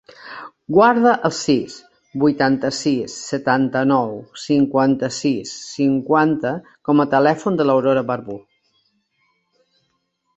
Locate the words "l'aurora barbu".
7.71-8.39